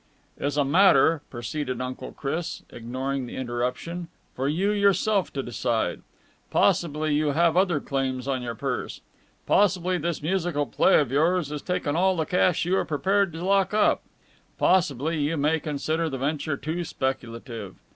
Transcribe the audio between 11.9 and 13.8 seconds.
all the cash you are prepared to lock